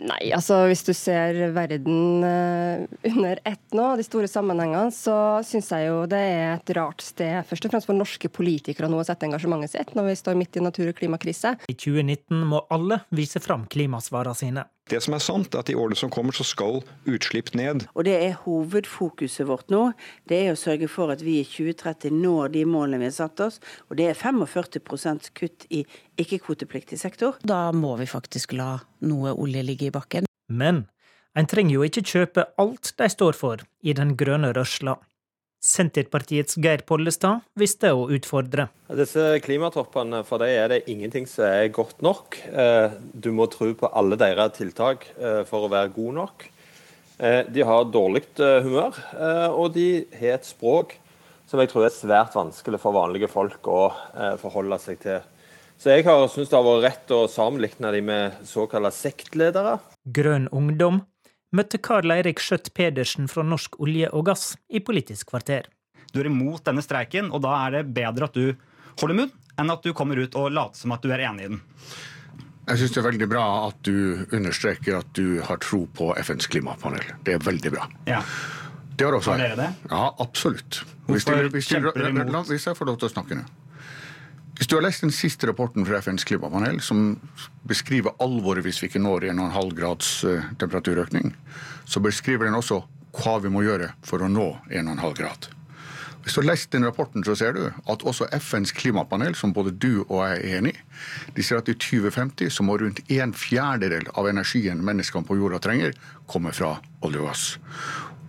Nei, 0.01 0.31
altså 0.33 0.63
hvis 0.65 0.81
du 0.87 0.93
ser 0.97 1.37
verden 1.53 2.23
eh, 2.25 2.85
under 3.11 3.41
ett 3.45 3.75
nå, 3.75 3.91
de 3.99 4.05
store 4.05 4.29
sammenhengene, 4.31 4.89
så 4.95 5.15
syns 5.45 5.69
jeg 5.75 5.89
jo 5.91 5.99
det 6.09 6.21
er 6.31 6.55
et 6.55 6.73
rart 6.77 7.03
sted, 7.05 7.43
først 7.49 7.67
og 7.67 7.73
fremst 7.73 7.89
for 7.89 7.97
norske 7.97 8.31
politikere 8.33 8.89
nå 8.89 9.01
å 9.01 9.05
sette 9.05 9.27
engasjementet 9.27 9.75
sitt 9.75 9.93
når 9.97 10.09
vi 10.09 10.17
står 10.23 10.39
midt 10.39 10.57
i 10.57 10.65
natur- 10.65 10.89
og 10.89 10.97
klimakrise. 10.97 11.53
I 11.69 11.75
2019 11.75 12.47
må 12.49 12.63
alle 12.73 13.01
vise 13.13 13.43
fram 13.43 13.67
klimasvarene 13.69 14.41
sine. 14.41 14.65
Det 14.91 14.99
som 14.99 15.15
er 15.15 15.23
sant, 15.23 15.53
er 15.55 15.63
at 15.63 15.69
i 15.71 15.75
årene 15.79 15.95
som 15.95 16.11
kommer, 16.11 16.35
så 16.35 16.43
skal 16.43 16.81
utslipp 17.07 17.53
ned. 17.55 17.85
Og 17.95 18.03
det 18.03 18.17
er 18.17 18.39
hovedfokuset 18.43 19.47
vårt 19.47 19.71
nå. 19.71 19.85
Det 20.27 20.41
er 20.43 20.51
å 20.51 20.59
sørge 20.59 20.89
for 20.91 21.13
at 21.13 21.23
vi 21.23 21.37
i 21.39 21.47
2030 21.47 22.11
når 22.11 22.51
de 22.57 22.65
målene 22.67 22.99
vi 22.99 23.07
har 23.07 23.15
satt 23.15 23.39
oss. 23.45 23.61
Og 23.87 23.95
det 24.01 24.09
er 24.11 24.19
45 24.19 25.31
kutt 25.37 25.67
i 25.71 25.85
ikke-kvotepliktig 26.19 26.99
sektor. 26.99 27.39
Da 27.47 27.69
må 27.71 27.95
vi 28.01 28.09
faktisk 28.09 28.57
la 28.59 28.73
noe 29.07 29.31
olje 29.31 29.63
ligge 29.63 29.87
i 29.87 29.95
bakken. 29.95 30.27
Men 30.51 30.83
en 31.39 31.47
trenger 31.47 31.77
jo 31.77 31.87
ikke 31.87 32.03
kjøpe 32.03 32.49
alt 32.59 32.91
de 32.99 33.07
står 33.15 33.39
for 33.39 33.63
i 33.87 33.95
den 33.95 34.17
grønne 34.19 34.51
rørsla. 34.57 34.97
Senterpartiets 35.61 36.57
Geir 36.57 36.81
Pollestad 36.89 37.43
visste 37.53 37.91
å 37.93 38.07
utfordre. 38.09 38.65
Disse 38.97 39.37
klimatoppene, 39.45 40.23
for 40.25 40.41
dem 40.41 40.49
er 40.49 40.71
det 40.73 40.79
ingenting 40.89 41.27
som 41.29 41.45
er 41.45 41.69
godt 41.73 42.01
nok. 42.01 42.39
Eh, 42.49 42.95
Du 43.13 43.29
må 43.31 43.45
tro 43.45 43.69
på 43.77 43.89
alle 43.93 44.17
deres 44.17 44.57
tiltak 44.57 45.05
eh, 45.19 45.43
for 45.45 45.67
å 45.67 45.69
være 45.71 45.93
god 45.93 46.17
nok. 46.17 46.47
Eh, 47.19 47.43
De 47.45 47.61
har 47.61 47.85
dårlig 47.93 48.23
humør, 48.39 48.97
og 49.53 49.73
de 49.77 50.07
har 50.17 50.39
et 50.39 50.49
språk 50.49 50.97
som 51.45 51.59
jeg 51.61 51.69
tror 51.69 51.85
er 51.85 51.93
svært 51.93 52.33
vanskelig 52.33 52.79
for 52.81 52.95
vanlige 52.95 53.29
folk 53.29 53.67
å 53.67 53.91
forholde 54.39 54.79
seg 54.79 54.99
til. 55.03 55.21
Så 55.81 55.89
jeg 55.91 56.05
har 56.05 56.27
syntes 56.29 56.49
det 56.49 56.57
har 56.57 56.65
vært 56.65 56.83
rett 56.85 57.11
å 57.13 57.25
sammenligne 57.29 57.91
dem 57.91 58.05
med 58.07 58.41
såkalte 58.47 58.93
sektledere. 58.95 59.79
Grønn 60.05 60.47
ungdom 60.53 61.01
møtte 61.55 61.79
Karl 61.83 62.11
Eirik 62.15 62.39
Skjøtt 62.43 62.71
Pedersen 62.77 63.27
fra 63.31 63.43
Norsk 63.43 63.77
olje 63.83 64.09
og 64.15 64.25
gass 64.29 64.53
i 64.71 64.79
Politisk 64.83 65.31
kvarter. 65.33 65.67
Du 66.11 66.19
er 66.21 66.27
imot 66.31 66.63
denne 66.67 66.83
streiken, 66.83 67.29
og 67.31 67.41
da 67.45 67.53
er 67.65 67.77
det 67.79 67.83
bedre 67.95 68.27
at 68.27 68.35
du 68.35 68.53
holder 68.99 69.15
munn, 69.21 69.31
enn 69.59 69.71
at 69.71 69.83
du 69.85 69.93
kommer 69.95 70.19
ut 70.19 70.35
og 70.39 70.49
later 70.51 70.79
som 70.83 70.91
at 70.95 71.03
du 71.03 71.11
er 71.15 71.23
enig 71.29 71.45
i 71.47 71.51
den. 71.53 71.61
Jeg 72.67 72.77
syns 72.77 72.93
det 72.93 72.99
er 73.01 73.07
veldig 73.07 73.27
bra 73.31 73.45
at 73.67 73.79
du 73.87 73.93
understreker 74.35 74.99
at 75.01 75.07
du 75.17 75.39
har 75.43 75.59
tro 75.63 75.85
på 75.97 76.11
FNs 76.21 76.47
klimapanel. 76.51 77.03
Det 77.25 77.35
er 77.35 77.43
veldig 77.43 77.71
bra. 77.73 77.87
Ja. 78.07 78.21
Det 78.95 79.07
har 79.07 79.15
også 79.17 79.33
jeg. 79.39 79.57
Ja, 79.89 80.01
absolutt. 80.21 80.83
Hvis, 81.07 81.25
Hvorfor 81.25 81.41
de, 81.41 81.49
hvis, 81.55 81.67
de, 81.71 81.79
kjemper 81.79 81.97
du 81.97 82.07
imot? 82.11 82.31
la- 82.35 82.43
hvis 82.51 82.67
jeg 82.69 82.77
får 82.77 82.91
lov 82.91 82.99
til 83.01 83.09
å 83.09 83.13
snakke 83.15 83.39
nå. 83.39 83.45
Hvis 84.61 84.69
du 84.69 84.75
har 84.75 84.83
lest 84.85 85.01
den 85.01 85.09
siste 85.09 85.47
rapporten 85.49 85.81
fra 85.89 85.97
FNs 86.05 86.21
klimapanel, 86.29 86.75
som 86.85 87.15
beskriver 87.65 88.13
alvoret 88.21 88.61
hvis 88.61 88.77
vi 88.83 88.91
ikke 88.91 88.99
når 89.01 89.25
1,5 89.31 89.71
grads 89.73 90.09
eh, 90.29 90.51
temperaturøkning, 90.61 91.31
så 91.89 91.97
beskriver 91.97 92.45
den 92.45 92.59
også 92.59 92.77
hva 93.17 93.33
vi 93.41 93.49
må 93.49 93.63
gjøre 93.65 93.87
for 94.05 94.21
å 94.21 94.29
nå 94.29 94.45
1,5 94.69 95.17
grad. 95.17 95.49
Hvis 96.21 96.37
du 96.37 96.43
har 96.43 96.51
lest 96.51 96.69
den 96.75 96.85
rapporten, 96.85 97.25
så 97.25 97.33
ser 97.33 97.57
du 97.57 97.63
at 97.89 98.05
også 98.05 98.27
FNs 98.37 98.75
klimapanel, 98.77 99.33
som 99.33 99.49
både 99.49 99.73
du 99.73 100.03
og 100.03 100.19
jeg 100.27 100.37
er 100.37 100.59
enig 100.59 100.75
i, 100.75 100.85
de 101.33 101.47
sier 101.47 101.57
at 101.57 101.73
i 101.73 101.79
2050 101.81 102.53
så 102.53 102.61
må 102.61 102.77
rundt 102.77 103.01
en 103.09 103.33
fjerdedel 103.33 104.05
av 104.13 104.29
energien 104.29 104.85
menneskene 104.85 105.25
på 105.25 105.41
jorda 105.41 105.57
trenger, 105.65 105.97
komme 106.29 106.53
fra 106.53 106.75
olje 107.01 107.23
og 107.23 107.31
gass. 107.31 107.47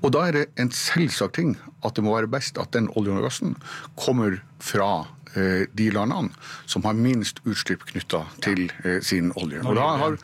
Og 0.02 0.12
da 0.14 0.26
er 0.28 0.38
det 0.38 0.44
en 0.61 0.71
selvsagt 0.75 1.37
ting 1.38 1.56
at 1.87 1.94
det 1.97 2.04
må 2.04 2.14
være 2.16 2.30
best 2.30 2.59
at 2.59 2.75
den 2.75 2.88
oljen 2.99 3.21
og 3.21 3.28
gassen 3.28 3.56
kommer 3.99 4.40
fra 4.62 5.06
eh, 5.37 5.66
de 5.78 5.90
landene 5.94 6.35
som 6.66 6.82
har 6.87 6.99
minst 6.99 7.42
utslipp 7.47 7.87
knytta 7.90 8.25
til 8.42 8.68
eh, 8.85 8.99
sin 9.04 9.32
olje. 9.38 9.62
Og 9.62 9.78
da 9.78 9.90
har 10.04 10.18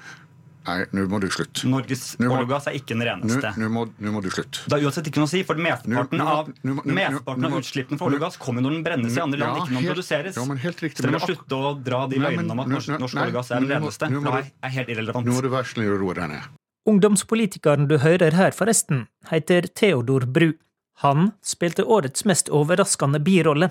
Nei, 0.69 0.83
nå 0.93 1.07
må 1.09 1.17
du 1.23 1.29
slutte. 1.33 1.65
Norges 1.65 2.03
olje 2.21 2.43
og 2.43 2.51
gass 2.51 2.67
er 2.69 2.75
ikke 2.77 2.93
den 2.93 3.05
reneste. 3.09 3.53
Nå 3.57 3.71
må, 3.73 3.87
må 4.13 4.21
du 4.21 4.29
slutte. 4.29 4.67
Det 4.69 4.77
er 4.77 4.85
uansett 4.85 5.09
ikke 5.09 5.23
noe 5.23 5.29
å 5.29 5.33
si, 5.33 5.41
for 5.49 5.61
mesteparten 5.65 6.21
av, 6.21 6.51
av 6.53 7.57
utslippene 7.57 8.01
for 8.01 8.19
gass 8.21 8.37
kommer 8.43 8.65
når 8.65 8.77
den 8.77 8.85
brennes 8.85 9.17
i 9.17 9.23
andre 9.23 9.41
land, 9.41 9.57
Ja, 9.57 9.65
ikke 9.65 9.77
når 9.79 9.87
den 9.87 9.93
produseres. 9.95 10.37
ja, 10.37 10.45
men 10.45 10.61
helt 10.61 10.85
riktig, 10.85 11.01
Så 11.01 11.07
dere 11.07 11.17
må 11.17 11.25
slutte 11.25 11.57
å 11.57 11.73
dra 11.81 12.05
de 12.11 12.21
løgnene 12.21 12.53
om 12.53 12.65
at 12.67 12.73
norsk, 12.75 12.97
olje 13.01 13.29
og 13.31 13.37
gass 13.39 13.53
er 13.55 13.65
den 13.65 13.73
reneste. 13.79 14.11
nå 14.13 14.21
må 14.21 14.35
Det 14.37 14.53
er 14.69 14.75
helt 14.77 14.93
irrelevant. 14.93 15.31
Nå 15.31 15.39
må 15.39 15.45
du 15.47 15.53
være 15.57 15.73
snill 15.73 15.95
og 15.95 16.03
roe 16.05 16.19
deg 16.21 16.35
ned. 16.37 16.59
Ungdomspolitikeren 16.89 17.89
du 17.89 17.99
hører 18.01 18.33
her, 18.33 18.55
forresten, 18.57 19.07
heter 19.29 19.67
Theodor 19.77 20.25
Bru. 20.25 20.55
Han 21.03 21.33
spilte 21.45 21.85
årets 21.85 22.25
mest 22.25 22.49
overraskende 22.49 23.21
birolle. 23.23 23.69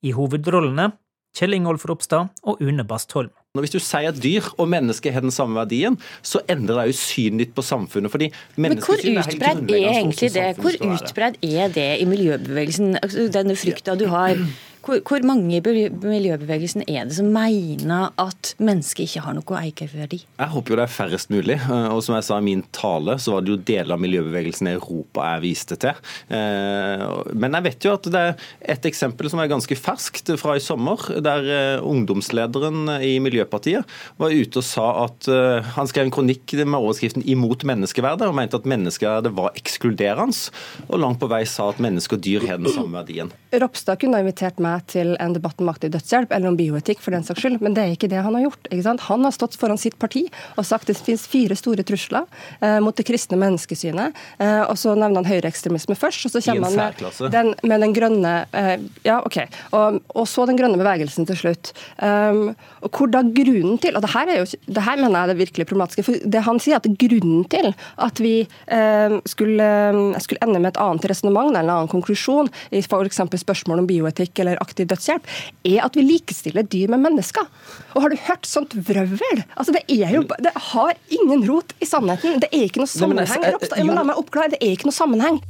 I 0.00 0.14
hovedrollene 0.16 0.88
Kjell 1.36 1.54
Ingolf 1.54 1.84
Ropstad 1.86 2.30
og 2.42 2.62
Une 2.64 2.82
Bastholm. 2.88 3.30
Når 3.54 3.64
Hvis 3.66 3.74
du 3.74 3.78
sier 3.82 4.08
at 4.08 4.18
dyr 4.22 4.46
og 4.58 4.68
mennesker 4.70 5.12
har 5.12 5.22
den 5.22 5.34
samme 5.34 5.58
verdien, 5.58 5.98
så 6.22 6.40
endrer 6.50 6.80
det 6.80 6.92
jo 6.92 6.96
synet 6.98 7.44
ditt 7.44 7.54
på 7.54 7.62
samfunnet. 7.66 8.10
fordi 8.10 8.30
Men 8.56 8.78
hvor 8.78 8.98
utbredt 8.98 9.70
er 9.70 9.76
er 9.76 10.00
egentlig 10.00 10.32
det? 10.34 10.48
Hvor 10.56 10.74
utbredt 10.80 11.38
er 11.42 11.68
det 11.68 11.88
i 12.00 12.04
miljøbevegelsen? 12.04 12.96
Altså, 13.02 13.28
Denne 13.28 13.56
frykta 13.56 13.98
du 13.98 14.06
har. 14.06 14.38
Hvor, 14.80 15.00
hvor 15.04 15.24
mange 15.28 15.58
i 15.58 15.60
miljøbevegelsen 15.60 16.86
er 16.88 17.04
det 17.08 17.16
som 17.18 17.26
mener 17.34 18.14
at 18.20 18.54
mennesket 18.62 19.04
ikke 19.04 19.24
har 19.26 19.34
noe 19.36 19.58
eierverdi? 19.60 20.22
Jeg 20.24 20.52
håper 20.54 20.72
jo 20.72 20.78
det 20.80 20.84
er 20.86 20.94
færrest 20.94 21.32
mulig. 21.32 21.58
eh, 21.60 21.88
Og 21.92 22.00
som 22.06 22.16
jeg 22.16 22.24
sa 22.24 22.38
i 22.40 22.46
min 22.46 22.62
tale, 22.72 23.18
så 23.20 23.34
var 23.34 23.44
det 23.44 23.52
jo 23.52 23.58
deler 23.70 23.92
av 23.96 24.00
miljøbevegelsen 24.00 24.70
i 24.70 24.74
Europa 24.78 25.26
jeg 25.34 25.44
viste 25.44 25.76
til. 25.80 26.00
Eh, 26.32 27.04
Men 27.34 27.58
jeg 27.58 27.66
vet 27.68 27.84
jo 27.84 27.92
at 27.98 28.08
det 28.14 28.22
er 28.24 28.46
et 28.76 28.88
eksempel 28.88 29.28
som 29.30 29.42
er 29.42 29.52
ganske 29.52 29.76
ferskt 29.76 30.32
fra 30.40 30.56
i 30.56 30.64
sommer, 30.64 30.96
der 31.20 31.50
eh, 31.58 31.84
ungdomslederen 31.84 32.88
i 33.04 33.18
Miljøpartiet 33.20 33.84
var 34.20 34.32
ute 34.32 34.60
og 34.62 34.64
sa 34.66 34.86
at 35.04 35.28
han 35.76 35.88
skrev 35.88 36.06
en 36.06 36.14
kronikk 36.14 36.52
med 36.64 36.78
overskriften 36.78 37.22
'Imot 37.24 37.64
menneskeverdet', 37.68 38.28
og 38.28 38.34
mente 38.34 38.56
at 38.56 38.64
menneskeverdet 38.68 39.32
var 39.36 39.52
ekskluderende, 39.56 40.50
og 40.88 41.00
langt 41.00 41.20
på 41.20 41.28
vei 41.28 41.44
sa 41.44 41.68
at 41.70 41.80
mennesker 41.82 42.16
og 42.16 42.22
dyr 42.24 42.46
har 42.46 42.58
den 42.58 42.72
samme 42.72 42.92
verdien. 43.00 43.30
Ropstad 43.52 43.98
kunne 44.00 44.18
ha 44.18 44.24
invitert 44.24 44.58
meg 44.60 44.69
til 44.90 45.14
en 45.20 45.34
debatt 45.36 45.60
om 45.62 45.70
aktiv 45.72 45.92
dødshjelp 45.94 46.32
eller 46.36 46.50
om 46.50 46.58
bioetikk, 46.58 47.02
for 47.04 47.14
den 47.14 47.26
saks 47.26 47.42
skyld, 47.44 47.60
men 47.64 47.76
det 47.76 47.84
er 47.84 47.94
ikke 47.96 48.10
det 48.10 48.22
han 48.24 48.36
har 48.36 48.46
gjort. 48.48 48.70
Han 49.08 49.26
har 49.26 49.34
stått 49.34 49.58
foran 49.60 49.80
sitt 49.80 49.98
parti 50.00 50.26
og 50.56 50.66
sagt 50.66 50.90
det 50.90 50.98
finnes 50.98 51.26
fire 51.30 51.56
store 51.58 51.84
trusler 51.86 52.26
eh, 52.60 52.78
mot 52.84 52.96
det 52.96 53.06
kristne 53.08 53.38
menneskesynet, 53.40 54.16
eh, 54.38 54.62
og 54.64 54.76
så 54.80 54.94
nevner 54.94 55.22
han 55.22 55.30
høyreekstremisme 55.30 55.96
først, 55.98 56.26
og 56.28 56.34
så 56.34 56.44
kommer 56.44 56.70
han 56.70 56.78
med 56.78 57.34
den, 57.34 57.54
med 57.62 57.86
den 57.86 57.96
grønne 57.96 58.34
eh, 58.56 58.76
Ja, 59.06 59.20
OK. 59.24 59.38
Og, 59.76 60.00
og 60.14 60.26
så 60.28 60.44
den 60.48 60.58
grønne 60.58 60.78
bevegelsen 60.80 61.26
til 61.28 61.38
slutt. 61.38 61.72
Um, 62.00 62.52
og 62.84 62.96
hvor 62.96 63.10
da 63.12 63.22
grunnen 63.24 63.78
til 63.80 63.96
Og 63.96 64.04
det 64.04 64.10
her, 64.12 64.30
er 64.30 64.40
jo, 64.40 64.46
det 64.66 64.84
her 64.84 64.98
mener 65.00 65.16
jeg 65.16 65.22
er 65.22 65.32
det 65.32 65.38
virkelig 65.40 65.66
problematiske. 65.68 66.04
for 66.06 66.30
det 66.32 66.44
Han 66.46 66.60
sier 66.62 66.80
at 66.80 66.88
grunnen 67.00 67.44
til 67.52 67.72
at 68.00 68.20
vi 68.22 68.34
eh, 68.42 69.16
skulle, 69.28 69.68
eh, 69.90 70.20
skulle 70.20 70.42
ende 70.46 70.60
med 70.60 70.72
et 70.72 70.80
annet 70.80 71.08
resonnement 71.10 71.50
eller 71.50 71.68
en 71.68 71.76
annen 71.76 71.92
konklusjon 71.92 72.50
i 72.70 72.82
f.eks. 72.82 73.20
spørsmål 73.42 73.82
om 73.82 73.88
bioetikk 73.88 74.42
eller 74.42 74.59
aktiv 74.62 74.88
dødshjelp, 74.90 75.26
er 75.64 75.84
at 75.86 75.96
vi 75.98 76.04
likestiller 76.06 76.66
dyr 76.66 76.92
med 76.92 77.04
mennesker. 77.06 77.46
Og 77.94 78.04
har 78.04 78.12
du 78.12 78.18
hørt 78.28 78.48
sånt 78.48 78.74
vrøvl? 78.76 79.44
Altså, 79.56 79.74
det 79.76 79.84
er 79.88 80.14
jo 80.14 80.24
Det 80.30 80.52
har 80.72 80.94
ingen 81.10 81.46
rot 81.48 81.74
i 81.80 81.88
sannheten. 81.88 82.40
Det 82.40 82.50
er 82.52 82.66
ikke 82.68 82.82
noe 82.82 82.88
altså, 82.88 83.04
sammenheng. 83.04 83.44
eh, 83.44 83.54
Ropstad, 83.56 83.84
la 83.86 84.04
meg 84.04 84.20
oppklare, 84.20 84.52
det 84.54 84.60
er 84.62 84.76
ikke 84.76 84.90
noe 84.90 84.96
sammenheng. 84.96 85.40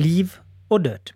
Liv 0.00 0.38
og 0.70 0.84
død. 0.86 1.12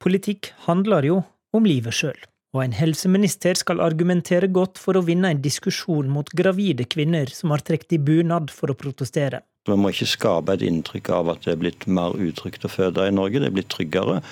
Politikk 0.00 0.52
handler 0.68 1.04
jo 1.04 1.22
om 1.52 1.66
livet 1.66 1.96
sjøl, 1.96 2.18
og 2.54 2.62
en 2.62 2.76
helseminister 2.76 3.58
skal 3.58 3.82
argumentere 3.84 4.48
godt 4.48 4.78
for 4.80 4.96
å 4.96 5.02
vinne 5.04 5.32
en 5.34 5.42
diskusjon 5.42 6.08
mot 6.12 6.30
gravide 6.38 6.86
kvinner 6.88 7.28
som 7.34 7.52
har 7.52 7.64
trukket 7.66 7.96
i 7.98 8.00
bunad 8.00 8.52
for 8.54 8.72
å 8.72 8.78
protestere. 8.78 9.42
Vi 9.68 9.76
må 9.76 9.90
ikke 9.92 10.08
skape 10.08 10.54
et 10.56 10.64
inntrykk 10.64 11.10
av 11.12 11.34
at 11.34 11.42
det 11.44 11.52
er 11.52 11.60
blitt 11.60 11.84
mer 11.90 12.16
utrygt 12.16 12.64
å 12.64 12.70
føde 12.72 13.04
i 13.04 13.12
Norge. 13.12 13.42
Det 13.42 13.50
er 13.50 13.56
blitt 13.58 13.68
tryggere. 13.74 14.22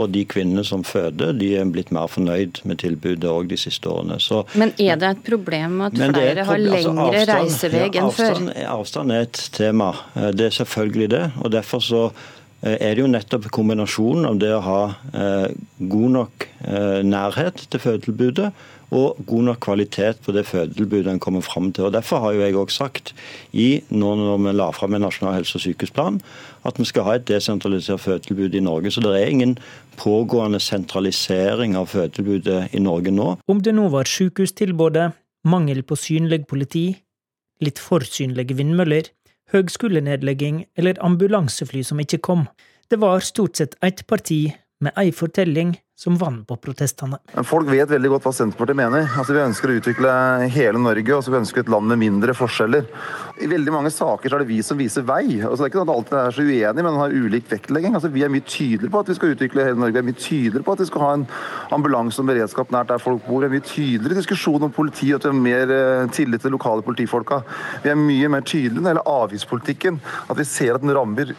Og 0.00 0.10
de 0.14 0.22
kvinnene 0.24 0.64
som 0.64 0.82
føder, 0.86 1.34
de 1.36 1.50
er 1.60 1.68
blitt 1.68 1.90
mer 1.92 2.08
fornøyd 2.08 2.62
med 2.64 2.78
tilbudet 2.80 3.28
òg 3.28 3.48
de 3.50 3.58
siste 3.60 3.90
årene. 3.90 4.16
Så 4.22 4.42
Men 4.56 4.72
er 4.80 4.96
det 4.96 5.10
et 5.16 5.22
problem 5.26 5.80
at 5.86 5.98
er 5.98 6.12
flere 6.14 6.44
har 6.48 6.56
altså, 6.56 6.74
lengre 6.74 7.06
avstand- 7.06 7.32
reisevei 7.34 7.86
ja, 7.94 8.02
enn 8.04 8.12
før? 8.16 8.42
avstand, 8.78 9.12
er 9.12 9.20
et 9.28 9.40
tema. 9.52 9.90
Eh, 10.16 10.30
Det 10.32 10.46
er 10.46 10.56
selvfølgelig 10.64 11.08
det. 11.10 11.24
og 11.44 11.50
Derfor 11.52 11.80
så 11.84 12.02
eh, 12.62 12.76
er 12.80 12.94
det 12.94 13.04
jo 13.04 13.06
nettopp 13.12 13.50
kombinasjonen 13.50 14.26
av 14.26 14.38
det 14.38 14.52
å 14.56 14.60
ha 14.64 14.80
eh, 15.12 15.48
god 15.78 16.10
nok 16.18 16.46
nærhet 17.02 17.66
til 17.70 17.80
fødetilbudet 17.80 18.50
og 18.90 19.18
god 19.26 19.42
nok 19.46 19.60
kvalitet 19.62 20.20
på 20.24 20.32
det 20.34 20.46
fødetilbudet 20.46 21.12
en 21.12 21.20
kommer 21.22 21.40
fram 21.40 21.72
til. 21.72 21.84
Og 21.84 21.92
Derfor 21.92 22.18
har 22.18 22.32
jo 22.32 22.40
jeg 22.40 22.56
også 22.56 22.76
sagt, 22.76 23.14
i, 23.52 23.82
nå 23.90 24.14
når 24.18 24.38
vi 24.44 24.54
la 24.56 24.70
fram 24.74 24.94
en 24.94 25.06
nasjonal 25.06 25.34
helse- 25.38 25.56
og 25.56 25.64
sykehusplan, 25.64 26.20
at 26.66 26.78
vi 26.78 26.84
skal 26.84 27.06
ha 27.06 27.14
et 27.18 27.28
desentralisert 27.28 28.00
fødetilbud 28.00 28.54
i 28.54 28.60
Norge. 28.60 28.90
Så 28.90 29.00
det 29.00 29.14
er 29.14 29.30
ingen 29.30 29.58
pågående 29.96 30.60
sentralisering 30.60 31.76
av 31.76 31.86
fødetilbudet 31.86 32.74
i 32.74 32.82
Norge 32.82 33.10
nå. 33.14 33.36
Om 33.48 33.60
det 33.60 33.74
nå 33.74 33.88
var 33.88 34.10
sykehustilbudet, 34.10 35.12
mangel 35.44 35.82
på 35.82 35.96
synlig 35.96 36.46
politi, 36.46 36.96
litt 37.60 37.78
for 37.78 38.04
synlige 38.04 38.56
vindmøller, 38.56 39.12
høgskolenedlegging 39.52 40.64
eller 40.78 40.98
ambulansefly 41.04 41.82
som 41.86 42.00
ikke 42.02 42.22
kom, 42.26 42.46
det 42.90 42.98
var 43.00 43.22
stort 43.22 43.56
sett 43.56 43.76
ett 43.86 44.06
parti 44.06 44.48
med 44.82 44.96
ei 44.98 45.10
fortelling 45.14 45.76
som 46.00 46.16
vann 46.16 46.44
på 46.48 46.56
protestene. 46.56 47.18
Folk 47.44 47.68
vet 47.68 47.90
veldig 47.92 48.08
godt 48.14 48.24
hva 48.24 48.30
Senterpartiet 48.32 48.78
mener. 48.78 49.02
Altså, 49.20 49.34
Vi 49.36 49.42
ønsker 49.42 49.68
å 49.68 49.74
utvikle 49.76 50.12
hele 50.48 50.80
Norge, 50.80 51.12
og 51.12 51.20
så 51.20 51.32
vi 51.34 51.40
ønsker 51.42 51.60
et 51.60 51.68
land 51.68 51.90
med 51.90 52.00
mindre 52.00 52.32
forskjeller. 52.32 52.86
I 53.44 53.48
veldig 53.50 53.74
mange 53.74 53.90
saker 53.92 54.32
er 54.32 54.40
det 54.40 54.48
vi 54.48 54.62
som 54.64 54.78
viser 54.80 55.04
vei. 55.04 55.42
Altså, 55.44 55.58
det 55.60 55.66
er 55.66 55.70
ikke 55.70 55.80
sånn 55.82 55.90
at 55.90 55.96
alltid 55.98 56.16
er 56.20 56.36
så 56.36 56.44
uenige, 56.46 56.84
men 56.86 56.96
har 56.96 57.12
ulik 57.12 57.50
vektlegging. 57.52 57.98
Altså, 57.98 58.08
vi 58.14 58.24
er 58.24 58.32
mye 58.32 58.46
tydeligere 58.46 58.94
på 58.94 59.02
at 59.04 59.10
vi 59.12 59.16
skal 59.18 59.34
utvikle 59.34 59.66
hele 59.66 59.80
Norge. 59.82 59.92
Vi 59.98 60.00
er 60.00 60.06
mye 60.08 60.22
tydeligere 60.22 60.68
på 60.70 60.76
at 60.78 60.80
vi 60.80 60.88
skal 60.88 61.04
ha 61.04 61.10
en 61.18 61.26
ambulanse 61.76 62.24
og 62.24 62.30
beredskap 62.32 62.72
nært 62.72 62.94
der 62.94 63.04
folk 63.04 63.28
bor. 63.28 63.44
Vi 63.44 63.50
er 63.50 63.54
mye 63.58 63.68
tydeligere 63.68 64.16
i 64.16 64.20
diskusjon 64.22 64.66
om 64.70 64.72
politi, 64.72 65.10
og 65.12 65.20
at 65.20 65.28
vi 65.28 65.34
har 65.34 65.44
mer 65.50 65.74
eh, 65.76 66.06
tillit 66.16 66.40
til 66.46 66.56
lokale 66.56 66.86
politifolka. 66.86 67.42
Vi 67.84 67.92
er 67.92 68.00
mye 68.00 68.32
mer 68.32 68.46
tydelige 68.48 68.80
når 68.80 68.88
det 68.88 68.94
gjelder 68.94 69.12
avgiftspolitikken. 69.18 70.00
At 70.32 70.40
vi 70.40 70.48
ser 70.48 70.80
at 70.80 70.86
den 70.86 70.96
rammer 70.96 71.36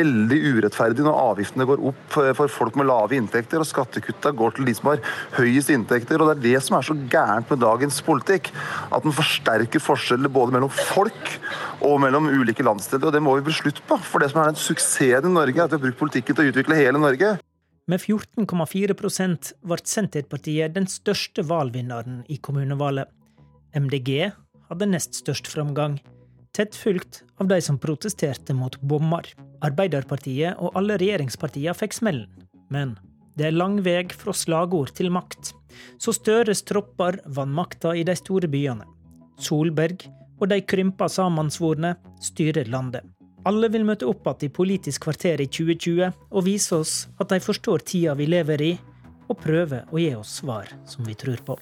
veldig 0.00 0.40
urettferdig 0.56 1.04
når 1.04 1.22
avgiftene 1.26 1.68
går 1.68 1.86
opp 1.92 2.18
for 2.40 2.56
folk 2.56 2.80
med 2.80 2.88
lave 2.88 3.20
inntekter, 3.20 3.60
og 3.60 3.68
skattekutta 3.90 4.32
går 4.36 4.56
til 4.56 4.68
de 4.68 4.74
som 4.76 4.90
har 4.92 5.02
høyest 5.36 5.70
inntekter. 5.74 6.20
og 6.20 6.30
Det 6.30 6.38
er 6.38 6.54
det 6.54 6.62
som 6.62 6.78
er 6.78 6.86
så 6.86 6.94
gærent 6.94 7.50
med 7.50 7.60
dagens 7.60 8.00
politikk. 8.02 8.50
At 8.90 9.02
den 9.02 9.12
forsterker 9.12 9.82
forskjeller 9.82 10.30
både 10.30 10.54
mellom 10.54 10.70
folk 10.70 11.36
og 11.82 12.00
mellom 12.00 12.30
ulike 12.30 12.62
landsdeler. 12.62 13.06
og 13.06 13.12
Det 13.12 13.22
må 13.22 13.36
vi 13.36 13.46
bli 13.48 13.52
slutt 13.52 13.82
på. 13.86 13.98
For 13.98 14.20
det 14.20 14.30
som 14.30 14.42
er 14.42 14.52
den 14.52 14.60
suksessen 14.60 15.30
i 15.30 15.34
Norge, 15.34 15.58
er 15.58 15.64
at 15.64 15.70
vi 15.70 15.78
har 15.78 15.86
brukt 15.86 15.98
politikken 15.98 16.36
til 16.36 16.46
å 16.46 16.52
utvikle 16.52 16.78
hele 16.78 16.98
Norge. 16.98 17.38
Med 17.90 18.00
14,4% 18.00 19.52
ble 19.66 19.80
Senterpartiet 19.82 20.74
den 20.76 20.86
største 20.86 21.42
valgvinneren 21.42 22.22
i 22.30 22.38
kommunevalget. 22.38 23.08
MDG 23.74 24.30
hadde 24.70 24.86
nest 24.86 25.16
størst 25.18 25.48
framgang, 25.50 25.98
tett 26.54 26.76
fulgt 26.76 27.24
av 27.40 27.48
de 27.50 27.58
som 27.62 27.78
protesterte 27.78 28.54
mot 28.54 28.76
bommer. 28.82 29.26
Arbeiderpartiet 29.62 30.58
og 30.58 30.76
alle 30.78 30.98
regjeringspartiene 31.02 31.74
fikk 31.74 31.98
smellen, 31.98 32.28
men 32.70 32.94
det 33.40 33.48
er 33.48 33.56
lang 33.56 33.78
vei 33.80 34.02
fra 34.12 34.34
slagord 34.36 34.92
til 34.98 35.08
makt. 35.12 35.54
Så 36.00 36.12
Støres 36.12 36.60
tropper 36.68 37.22
vant 37.24 37.56
makta 37.56 37.94
i 37.96 38.04
de 38.04 38.16
store 38.18 38.50
byene. 38.52 38.84
Solberg 39.40 40.04
og 40.40 40.50
de 40.52 40.60
krympa 40.60 41.08
sammensvorne 41.08 41.94
styrer 42.20 42.68
landet. 42.68 43.06
Alle 43.48 43.70
vil 43.72 43.86
møte 43.88 44.08
opp 44.08 44.26
igjen 44.28 44.50
i 44.50 44.52
Politisk 44.52 45.06
kvarter 45.06 45.40
i 45.40 45.48
2020 45.48 46.10
og 46.28 46.44
vise 46.44 46.76
oss 46.76 46.94
at 47.16 47.32
de 47.32 47.40
forstår 47.40 47.86
tida 47.88 48.16
vi 48.18 48.28
lever 48.28 48.66
i, 48.66 48.74
og 49.30 49.40
prøve 49.40 49.84
å 49.88 50.02
gi 50.02 50.12
oss 50.18 50.40
svar 50.42 50.68
som 50.84 51.06
vi 51.06 51.16
tror 51.16 51.40
på. 51.46 51.56